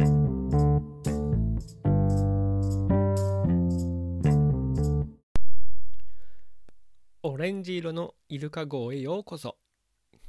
[0.00, 0.04] オ
[7.36, 9.56] レンジ色のイルカ号へようこそ。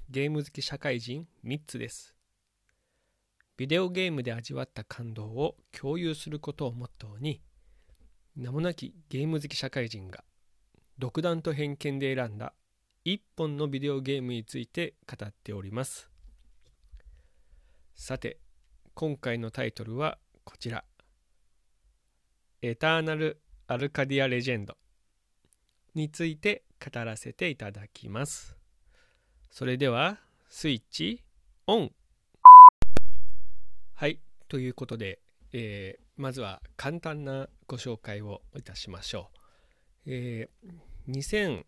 [0.09, 2.15] ゲーム好き社会人3つです。
[3.57, 7.39] ビデオゲームで味わった感動を共有することをモットーに
[8.35, 10.23] 名もなきゲーム好き社会人が
[10.97, 12.55] 独断と偏見で選んだ
[13.05, 16.09] 一本のビデオゲームについて語っております。
[17.93, 18.39] さて
[18.99, 20.83] 今回のタイトルはこちら。
[22.61, 24.75] エターナル・アルカディア・レジェンド
[25.95, 28.57] について語らせていただきます。
[29.51, 30.17] それでは
[30.49, 31.23] スイッチ
[31.65, 31.91] オン。
[33.95, 35.19] はいということで、
[35.53, 39.31] えー、まずは簡単なご紹介をいたしましょ
[40.07, 41.63] う、えー、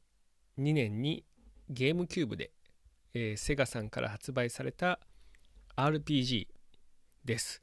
[0.57, 1.23] 2002年に
[1.69, 2.51] ゲームキューブで、
[3.13, 4.99] えー、セガさんから発売された
[5.77, 6.50] RPG
[7.25, 7.61] です。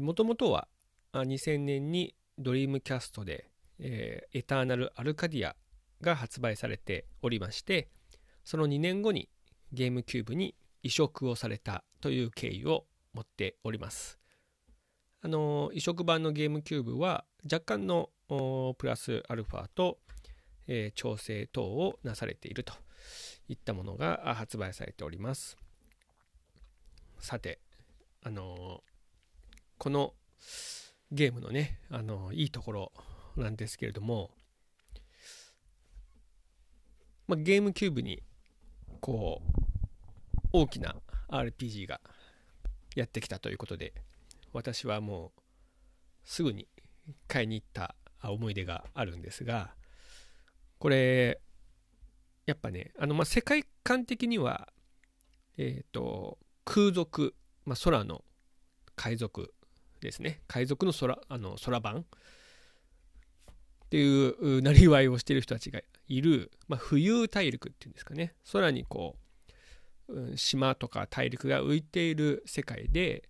[0.00, 0.68] もともとは
[1.12, 5.54] 2000年にドリームキャストで、えー、エターナル・アルカディア
[6.00, 7.88] が発売されておりまして
[8.44, 9.28] その2年後に
[9.72, 14.18] ゲームキューブに移植をされたという経緯を持っております。
[15.22, 19.98] あの移植版のゲームキューブは若干のプラスアルファと、
[20.66, 22.72] えー、調整等をなされていると
[23.48, 25.58] いったものが発売されております。
[27.18, 27.60] さて、
[28.22, 28.82] あの
[29.78, 30.14] この
[31.10, 32.92] ゲームのね、あのいいところ
[33.36, 34.30] なんですけれども、
[37.26, 38.22] まあ、ゲームキューブに
[39.00, 40.94] こう大きな
[41.28, 42.00] RPG が
[42.94, 43.94] やってきたということで
[44.52, 45.40] 私はもう
[46.24, 46.68] すぐに
[47.26, 49.70] 買いに行った思い出があるんですが
[50.78, 51.40] これ
[52.46, 54.68] やっぱねあのまあ世界観的には
[55.56, 58.24] えっ、と空賊、まあ、空の
[58.96, 59.52] 海賊
[60.00, 60.42] ですね。
[60.46, 62.04] 海賊の空あの空版。
[63.86, 68.34] っていう なりわいをしている人たちがいる、まあ、浮遊大陸っていうんですかね。
[68.52, 69.16] 空にこ
[70.08, 73.28] う島とか大陸が浮いている世界で、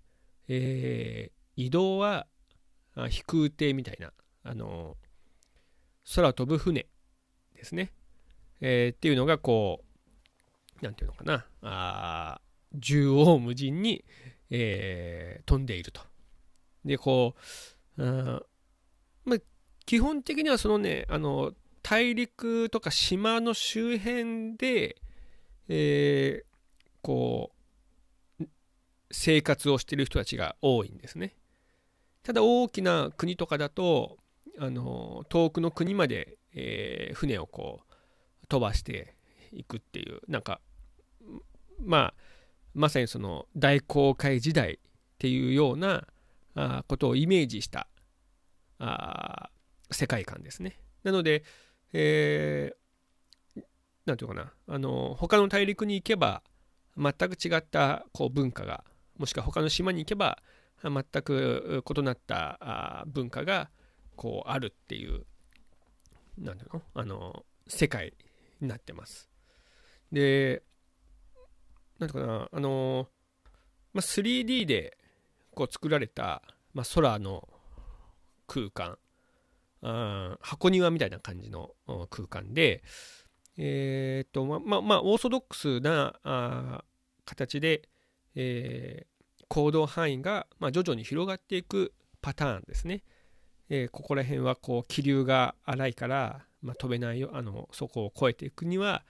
[0.48, 2.26] えー、移動は
[3.08, 4.12] 飛空艇みたいな、
[4.42, 4.96] あの
[6.14, 6.86] 空飛ぶ船
[7.54, 7.92] ですね、
[8.60, 11.46] えー、っていうのがこう何て言うのかな。
[11.62, 12.40] あ
[12.74, 14.04] 縦横無尽に、
[14.50, 16.00] えー、飛んでいると。
[16.84, 17.34] でこ
[17.96, 19.38] う、まあ、
[19.86, 24.96] 基本的にはそのね、あの、大陸とか島の周辺で、
[25.68, 26.44] えー、
[27.02, 27.52] こ
[28.40, 28.44] う、
[29.12, 31.34] 生活をしている人たちが多いんですね。
[32.22, 34.18] ただ大きな国とかだと、
[34.58, 39.16] あの、遠くの国まで、えー、船をこう、飛ばして
[39.52, 40.60] いくっていう、なんか、
[41.78, 42.14] まあ、
[42.74, 44.78] まさにその大航海時代っ
[45.18, 46.06] ていうような
[46.54, 47.86] あことをイメージした
[48.78, 49.50] あ
[49.90, 50.80] 世界観ですね。
[51.02, 51.42] なので、
[51.92, 53.62] えー、
[54.06, 56.42] なんていうかな、あの、他の大陸に行けば、
[56.96, 58.84] 全く違ったこう文化が、
[59.18, 60.38] もしくは他の島に行けば、
[60.82, 63.68] 全く異なったあ文化が
[64.16, 65.26] こうあるっていう、
[66.38, 68.14] なんていうのあの、世界
[68.60, 69.28] になってます。
[70.12, 70.62] で、
[72.00, 73.06] なんていうかな、あの、
[73.92, 74.98] まあ、3D で
[75.54, 76.42] こう作られた、
[76.74, 77.48] まあ、空の
[78.46, 78.98] 空間
[79.82, 81.70] あ箱庭みたいな感じの
[82.10, 82.82] 空間で、
[83.56, 86.84] えー、とまままあオーソドックスなあ
[87.24, 87.88] 形で、
[88.34, 93.02] えー、行動範囲が、まあ、徐々に広がっていくパターンですね。
[93.68, 99.04] えー、ここら辺はこう気流が荒いから、まあ、飛べないよあのそこを越えていくには、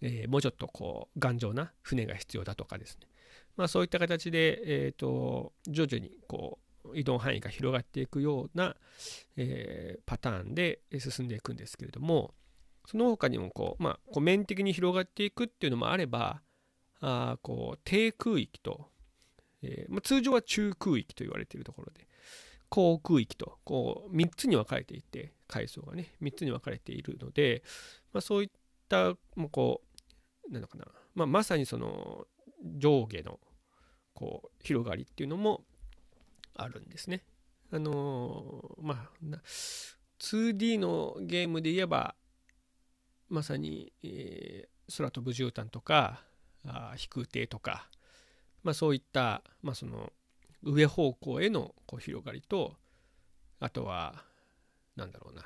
[0.00, 3.08] えー、もうちょっとこう頑丈な船が必要だとかですね、
[3.56, 6.58] まあ、そういった形で、えーと徐々にこ
[6.92, 8.76] 移動範囲が広がっていくような、
[9.36, 12.34] えー、パターンで進んでいくんですけれども
[12.86, 16.42] その他にもこう、まあ、こう面的に広がっていくっていうのもあれば
[17.00, 18.88] あこう低空域と、
[19.62, 22.06] えー、まあ、通常は中空域と言われているところで
[22.68, 27.62] 高空域とこう3つに分かれていて階層がね3つに分かれているので、
[28.12, 28.50] まあ、そういっ
[28.88, 29.82] たもうこ
[30.48, 30.84] うなのかな、
[31.14, 32.26] まあ、まさにその
[32.76, 33.38] 上下の
[34.14, 35.62] こう広がりっていうのも
[36.54, 37.24] あるんですね。
[37.72, 39.38] あのー、まあ
[40.20, 42.14] 2D のゲームで言えば
[43.28, 46.22] まさに、えー、空飛ぶ絨毯とか
[46.66, 47.88] あ飛空艇とか、
[48.62, 50.12] まあ、そういった、まあ、その
[50.62, 52.76] 上方向へのこう広がりと
[53.60, 54.24] あとは
[54.96, 55.42] なんだろうな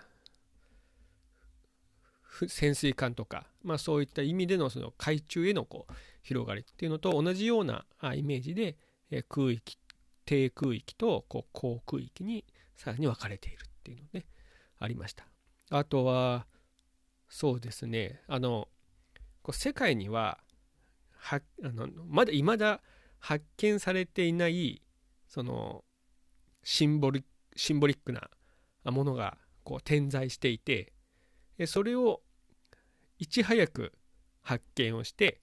[2.49, 5.93] 潜水艦とか、まあ、そういった意味でのその海中へのこう
[6.23, 7.85] 広がりっていうのと同じような
[8.15, 8.77] イメージで
[9.29, 9.79] 空域
[10.25, 12.45] 低空域とこう高空域に
[12.77, 14.27] さらに分かれているっていうのね
[14.79, 15.27] ありました。
[15.71, 16.47] あとは
[17.29, 18.69] そうですねあの
[19.43, 20.39] こう世界には
[21.13, 22.81] はあのまだ未だ
[23.19, 24.83] 発見されていない
[25.27, 25.85] その
[26.63, 27.25] シンボリ
[27.57, 28.31] シンボリックな
[28.85, 30.93] ものがこう点在していて
[31.67, 32.21] それを
[33.19, 33.93] いち早く
[34.43, 35.41] 発見をして、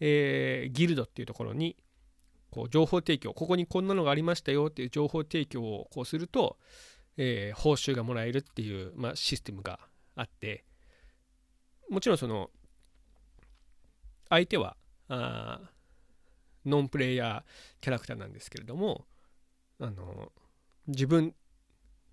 [0.00, 1.76] えー、ギルドっていうところに
[2.50, 6.56] こう情報提供ここにこんなのがありましたよっていう情報提供をこうすると、
[7.16, 9.80] えー、報酬がもらえるっていう、まあ、システムが
[10.14, 10.64] あって
[11.90, 12.50] もちろんその
[14.30, 14.76] 相手は
[15.08, 15.60] あ
[16.64, 19.04] ノンプレイヤーキャラクターなんですけれども
[19.80, 20.32] あの
[20.86, 21.34] 自分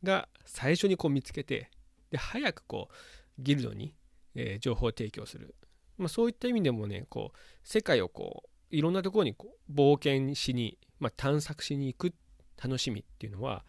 [0.03, 1.69] が最初にこう見つけて
[2.11, 3.95] で早くこうギルドに、
[4.35, 5.55] えー、情報提供する、
[5.97, 12.13] まあ、そういった意味でもねこう世界をこういろんなところにこう冒険しに、まあ、探索しに行く
[12.61, 13.65] 楽しみっていうのは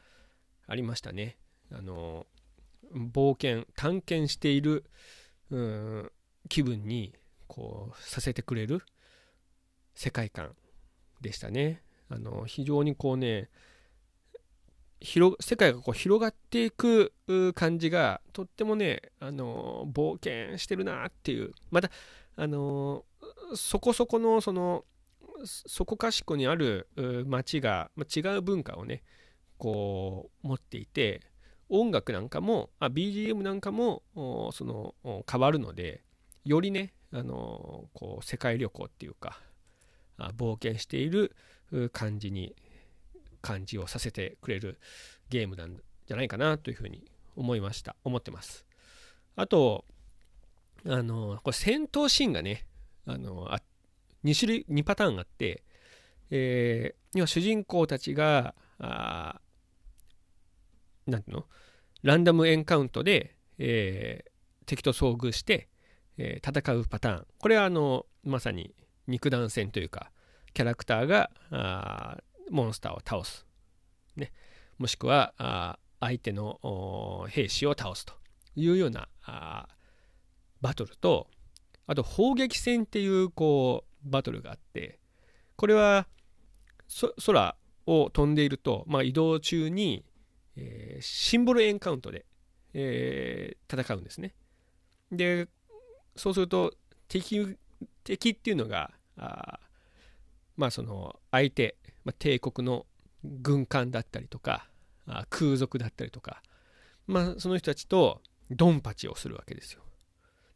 [0.67, 1.39] ありましたね。
[1.73, 2.27] あの
[2.95, 4.85] 冒険探検している
[5.51, 6.13] うん
[6.49, 7.15] 気分に
[7.47, 8.83] こうさせてくれる
[9.95, 10.55] 世界観
[11.21, 11.83] でしたね。
[12.09, 13.49] あの非常にこうね
[15.03, 17.13] 広世界がこう広がっていく
[17.55, 21.53] 感じがとってもねあの冒険してるなっていう。
[21.71, 21.91] また
[22.37, 23.05] あの
[23.55, 24.85] そこそこのその
[25.45, 26.89] そこかしこにある
[27.27, 29.03] 街がま違う文化をね
[29.59, 31.21] こう持っていて
[31.69, 34.03] 音楽なんかもあ BGM なんかも
[34.53, 34.95] その
[35.31, 36.03] 変わるので
[36.45, 39.41] よりねあのこう世界旅行っていうか
[40.37, 41.35] 冒険している
[41.93, 42.55] 感じに
[43.43, 44.79] 感じをさせてくれる
[45.29, 47.05] ゲームなんじゃないかなというふうに
[47.37, 47.97] 思いました。
[48.05, 48.65] 思ってます。
[49.37, 49.85] あと
[50.87, 52.67] あのこれ戦闘シーンがね
[53.07, 53.61] あのあ
[54.25, 55.63] 2種類2パターンあって、
[56.31, 59.41] えー、要は主人公たちがあ
[61.07, 61.45] なんていうの？
[62.03, 64.31] ランダムエンカウントで、えー、
[64.67, 65.69] 敵と遭遇して、
[66.19, 67.27] えー、戦うパターン。
[67.39, 68.75] これはあのまさに
[69.07, 70.11] 肉弾戦というか
[70.53, 72.19] キャラクターがあ
[72.51, 73.47] モンスターを倒す、
[74.17, 74.33] ね、
[74.79, 78.15] もしくはあ相手の兵士を倒すと
[78.57, 79.69] いうようなあ
[80.61, 81.29] バトルと
[81.87, 84.99] あと砲撃戦っていうこうバトルがあって
[85.57, 86.07] これは
[87.25, 87.57] 空
[87.87, 90.05] を飛んでいると、まあ、移動中に、
[90.57, 92.25] えー、シンボルエンカウントで、
[92.75, 94.35] えー、戦うんですね。
[95.11, 95.49] で
[96.17, 96.73] そうすると
[97.09, 97.57] 敵
[98.05, 99.61] 敵っていうのがあ
[100.57, 102.87] まあその相手、まあ、帝国の
[103.25, 104.69] 軍艦だったりとか
[105.31, 106.43] 空賊だったりとか
[107.07, 108.21] まあその人たちと
[108.51, 109.83] ドンパチをするわけですよ。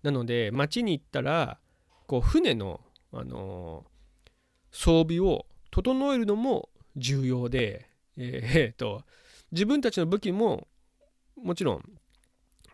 [0.02, 1.58] なので町に行ったら
[2.06, 2.80] こう船の
[3.12, 3.84] あの
[4.70, 9.02] 装備を整えるのも重要で、えー、と
[9.52, 10.66] 自分たちの武器も
[11.36, 11.84] もちろん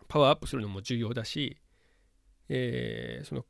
[0.07, 1.57] パワーアップするのも重要だし、
[2.49, 3.45] えー、その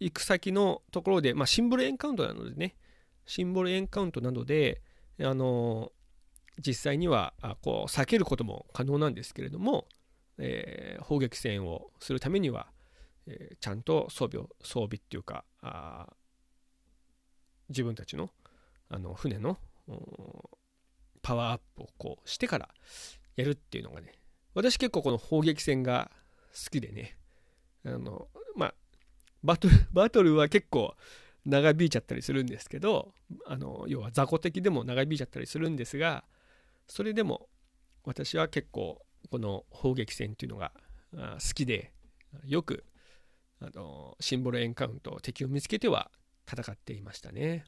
[0.00, 2.76] 行く先のところで、まあ、シンボルエンカウントなのでね。
[3.26, 4.82] シンボルエンカウントなどで、
[5.20, 5.92] あの
[6.58, 7.32] 実際には
[7.62, 9.86] こう避けることも可能なんですけれども、
[10.38, 12.66] えー、砲撃戦をするためには
[13.26, 16.06] えー、ちゃんと装備を装備っていうかあ
[17.68, 18.30] 自分たちの
[18.90, 19.56] あの船の
[21.22, 22.68] パワーアップをこうしてから
[23.36, 24.12] やるっていうのがね。
[24.54, 26.10] 私結構この砲撃戦が
[26.52, 27.16] 好きでね。
[27.84, 28.28] あの
[29.44, 30.96] バトル バトルは結構
[31.44, 33.14] 長引いちゃったりするんですけど
[33.46, 36.24] あの要は雑魚的でも長引いちゃったりするんですが
[36.88, 37.48] それでも
[38.04, 40.72] 私は結構この砲撃戦っていうのが
[41.12, 41.92] 好きで
[42.44, 42.84] よく
[43.60, 46.10] あのシンボルエンカウント敵を見つけては
[46.50, 47.64] 戦っていましたね。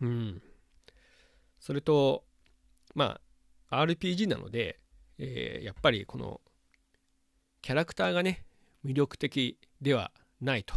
[0.00, 0.42] うん。
[1.60, 2.24] それと
[2.94, 3.20] ま
[3.68, 4.80] あ RPG なので、
[5.18, 6.40] えー、やっぱりこの
[7.62, 8.44] キャラクターがね
[8.84, 10.10] 魅力的では
[10.40, 10.74] ないと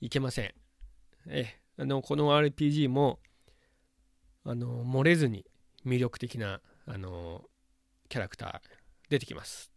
[0.00, 0.54] いけません。
[1.26, 1.46] え
[1.78, 3.18] あのこの RPG も
[4.44, 5.46] あの漏れずに
[5.86, 7.44] 魅力的なあの
[8.08, 8.60] キャラクター
[9.08, 9.72] 出てきます。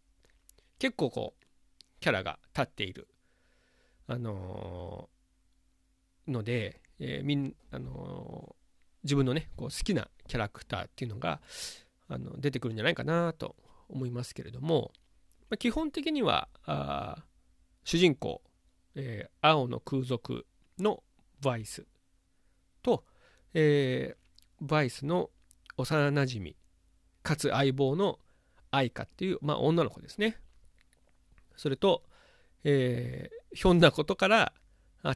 [0.78, 1.44] 結構こう
[2.00, 3.08] キャラが立っている
[4.06, 8.54] あのー、ので、えー、みんあのー、
[9.04, 11.40] 自分のねこう好きなキャラクターっていうのが
[12.08, 13.56] あの出てくるんじゃないかなと
[13.88, 14.92] 思いますけれども、
[15.48, 17.24] まあ、基本的にはあ
[17.84, 18.42] 主人公、
[18.96, 20.46] えー、青の空賊
[20.78, 21.02] の
[21.42, 21.86] バイス
[22.82, 23.04] と、
[23.54, 25.30] えー、バイスの
[25.76, 26.56] 幼なじみ
[27.22, 28.18] かつ相棒の
[28.70, 30.38] アイカっていう、まあ、女の子ですね。
[31.56, 32.02] それと、
[32.64, 34.52] えー、ひょんなことから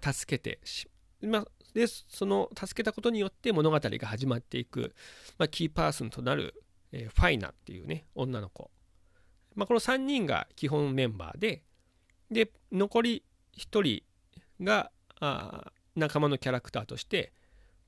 [0.00, 0.88] 助けてし
[1.22, 4.94] まあ、でその助けたことによって物語が始まっていく、
[5.38, 8.70] まあ、キーパーソンとなる、えー、ファイナっていうね女の子、
[9.54, 11.62] まあ、この3人が基本メンバーで
[12.30, 13.24] で残り
[13.60, 14.90] 1人が
[15.20, 17.32] あ仲間のキャラクターとして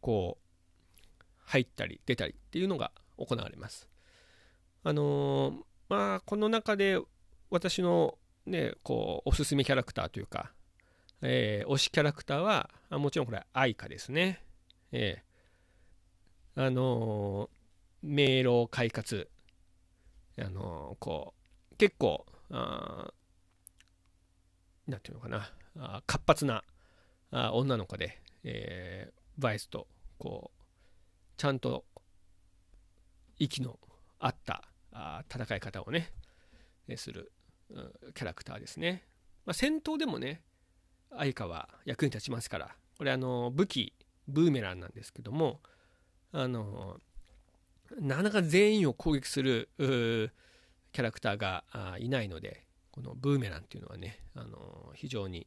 [0.01, 3.89] こう入ったり出たりっていうのが行われます。
[4.85, 5.55] あのー、
[5.89, 7.01] まあこの中で
[7.51, 10.53] 私のねこうおすすめキャラクターというか
[11.23, 14.43] えー、推しキャラクターはもちろんこれ愛花ですね。
[14.91, 19.31] えー、あのー、迷路快活。
[20.39, 21.35] あのー、こ
[21.73, 23.13] う、結構、あ
[24.87, 26.65] なんていうのかな、活発な
[27.53, 29.87] 女の子で、えー、バイスと、
[30.19, 30.63] こう、
[31.37, 31.85] ちゃんと
[33.39, 33.79] 息の
[34.19, 34.65] 合った
[35.31, 36.13] 戦い方をね、
[36.97, 37.33] する、
[38.15, 39.05] キャラクターですね。
[39.47, 40.43] まあ、戦闘でもね、
[41.17, 43.93] 愛花は役に立ちますからこれあの武器
[44.29, 45.61] ブーメランなんですけども
[46.33, 46.99] あの
[48.01, 51.65] なかなか全員を攻撃するキャラクターが
[51.99, 55.47] いないのでこのブーメランっていうのはねあの非常に、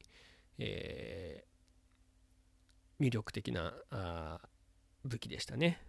[0.58, 4.40] えー、魅力的なあ
[5.06, 5.82] 武器でしたね。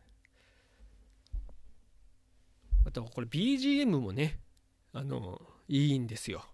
[2.87, 4.39] あとこれ BGM もね
[4.93, 6.45] あのいいんですよ。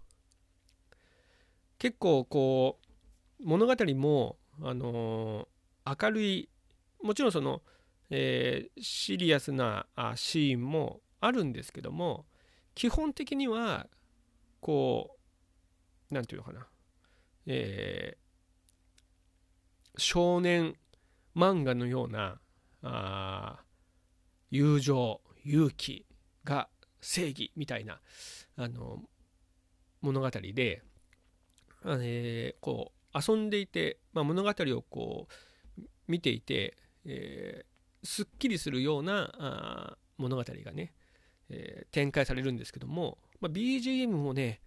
[1.79, 2.93] 結構こう
[3.45, 5.49] 物語も、あの、
[5.85, 6.49] 明るい
[7.03, 7.63] もちろんその、
[8.11, 12.25] えー、シリアスなあシーンもあるんですけども
[12.77, 13.89] 基本的には
[14.63, 15.17] こ
[16.11, 16.67] う何て言うのかな、
[17.47, 20.77] えー、少年
[21.37, 22.39] 漫画のような
[22.83, 23.61] あ
[24.51, 26.07] 友情勇気
[26.45, 26.69] が
[27.01, 28.01] 正義みたいな
[28.57, 29.01] あの
[30.01, 30.83] 物語で、
[31.85, 40.93] えー、こう遊んでいて、まあ、物語をこう見ていて、えー、すっきりするようなあ物語がね、
[41.51, 44.61] えー、展開されるんですけども、まあ、BGM もね、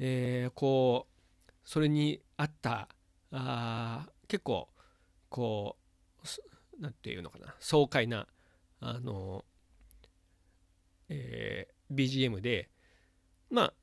[0.00, 2.88] えー、こうそれに合った
[3.30, 4.68] あ結構
[5.28, 5.76] こ
[6.24, 8.26] う何て言うのかな爽快な
[8.80, 9.44] あの、
[11.08, 12.70] えー、BGM で
[13.50, 13.74] まあ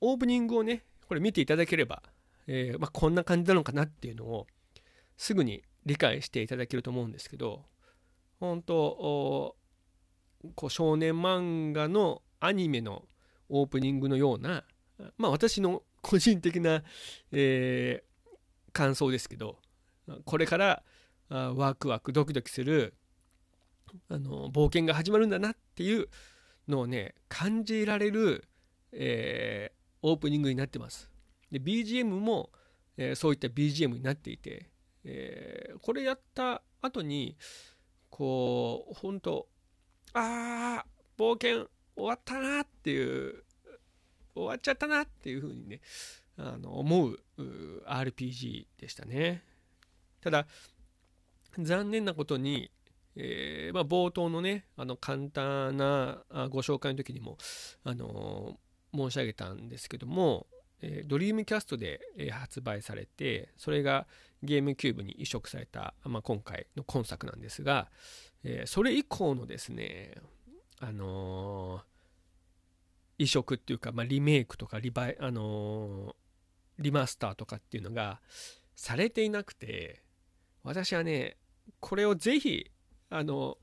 [0.00, 2.02] オープニングをねこれ見ていただければ
[2.46, 4.46] えー、まあ、こんな感じなのかなっていうのを
[5.16, 7.64] すぐに理解していただけると思うんですけど
[8.40, 9.56] 本当
[10.54, 13.04] こう少年漫画のアニメの
[13.48, 14.64] オープニングのような
[15.16, 16.82] まあ私の個人的な、
[17.32, 19.58] えー、感想ですけど
[20.24, 20.82] これから
[21.28, 22.94] ワクワクドキドキする
[24.08, 26.08] あの冒険が始まるんだなっていう
[26.68, 28.44] のをね感じられる、
[28.92, 31.10] えー、オープニングになってます。
[31.50, 32.50] で BGM も、
[32.96, 34.70] えー、そういった BGM になっていて、
[35.04, 37.36] えー、これやった後に
[38.10, 39.48] こう本当
[40.12, 43.44] あー冒険終わったなっていう
[44.34, 45.80] 終わっちゃったなっていう風にね
[46.36, 47.18] あの思う
[47.86, 49.42] RPG でしたね。
[50.20, 50.46] ただ
[51.58, 52.70] 残念なことに、
[53.14, 57.38] えーまあ、冒頭のねあの簡単なご紹介の時にも、
[57.84, 58.58] あの
[58.92, 60.46] 申し上げたんですけども
[60.84, 64.06] えドリームキャストで、え発売されてそれが
[64.42, 67.88] ゲームキューブに移植された、まあ、今回の今作なんですが、
[68.42, 70.14] えそれ以降のですね
[70.80, 71.82] あの
[73.18, 76.14] 移植っていうか、まあ、リメイクとかリバイ、あの
[76.78, 78.20] リマスターとかっていうのが
[78.74, 80.02] されていなくて
[80.64, 81.36] 私はね
[81.80, 82.70] これをぜひ
[83.10, 83.56] あの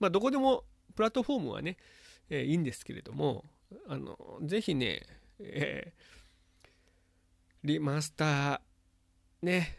[0.00, 0.64] まあどこでも
[0.96, 1.76] プラットフォームはね、
[2.28, 3.44] えー、いいんですけれども
[3.88, 5.06] あのぜひね
[5.42, 6.68] えー、
[7.64, 8.60] リマスター、
[9.42, 9.76] ね、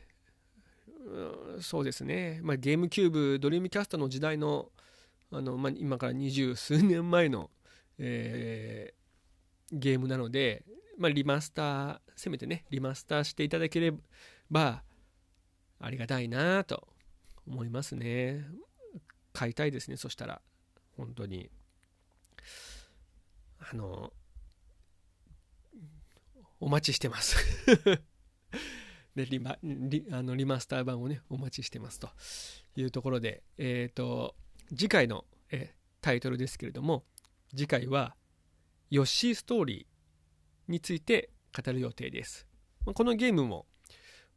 [1.60, 4.70] そうですね、まあ、ゲームキューブ、ドリームキャストの時代の、
[5.32, 7.50] あのまあ、今から二十数年前の、
[7.98, 10.66] えー、ゲームなので、
[10.98, 13.94] まあ、リマスター、せめてね、リマスターしていただけれ
[14.50, 14.84] ば、
[15.80, 16.88] ありがたいなと
[17.48, 18.46] 思いますね。
[19.34, 20.42] 買いたいですね、そしたら、
[20.98, 21.50] 本当に。
[23.72, 24.12] あの、
[26.62, 27.38] お待ちしてます
[29.16, 32.10] でリマリあのリマスター版をねお待ちしてますと
[32.76, 34.36] いうところでえっ、ー、と
[34.76, 37.04] 次回の、えタイトルですけれども
[37.50, 38.16] 次回は
[38.90, 42.48] ヨッシーストーリーについて語る予定です、
[42.86, 43.66] まこのゲームも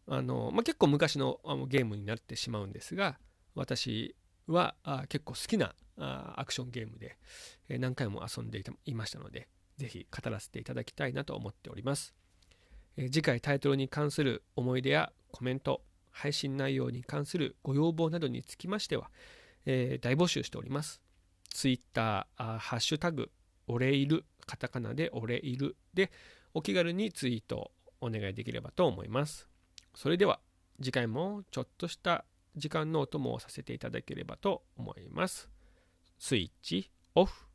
[0.06, 3.18] あの、まあ、結構昔のあのゲームになってしまうんですが
[3.54, 4.14] 私
[4.46, 7.16] はあ結構好きなあアクションゲームで、
[7.68, 12.14] え何回も遊んでいましたのでぜひ語らせていただきたいなと思っております。
[12.96, 19.10] え次回タイトルに関する思い出やコメント、配信内容に関するご要望などにつきましては、
[19.66, 21.00] えー、大募集しております。
[21.50, 23.30] Twitter、ハッシュタグ、
[23.66, 26.10] おれいる、カタカナでおれいるで、
[26.52, 29.48] お気軽にツイートお願いできればと思います。
[29.94, 30.40] それでは、
[30.80, 32.24] 次回もちょっとした
[32.56, 35.48] 時間のお供をさせていただければと思います。
[36.18, 37.53] スイッチオフ。